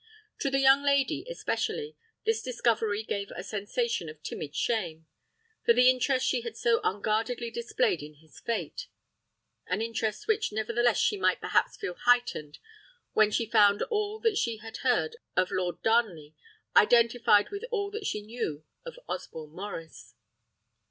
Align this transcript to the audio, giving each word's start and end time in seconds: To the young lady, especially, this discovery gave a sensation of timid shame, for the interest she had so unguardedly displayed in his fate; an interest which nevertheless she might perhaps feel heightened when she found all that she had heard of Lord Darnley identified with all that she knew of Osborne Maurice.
To 0.39 0.49
the 0.49 0.57
young 0.57 0.81
lady, 0.81 1.27
especially, 1.29 1.95
this 2.25 2.41
discovery 2.41 3.03
gave 3.03 3.31
a 3.35 3.43
sensation 3.43 4.09
of 4.09 4.23
timid 4.23 4.55
shame, 4.55 5.05
for 5.63 5.73
the 5.75 5.91
interest 5.91 6.25
she 6.25 6.41
had 6.41 6.57
so 6.57 6.81
unguardedly 6.83 7.51
displayed 7.51 8.01
in 8.01 8.15
his 8.15 8.39
fate; 8.39 8.87
an 9.67 9.79
interest 9.79 10.27
which 10.27 10.51
nevertheless 10.51 10.97
she 10.97 11.17
might 11.17 11.39
perhaps 11.39 11.77
feel 11.77 11.93
heightened 11.93 12.57
when 13.13 13.29
she 13.29 13.45
found 13.45 13.83
all 13.91 14.19
that 14.21 14.39
she 14.39 14.57
had 14.57 14.77
heard 14.77 15.17
of 15.35 15.51
Lord 15.51 15.83
Darnley 15.83 16.33
identified 16.75 17.51
with 17.51 17.63
all 17.69 17.91
that 17.91 18.07
she 18.07 18.23
knew 18.23 18.63
of 18.83 18.97
Osborne 19.07 19.51
Maurice. 19.51 20.15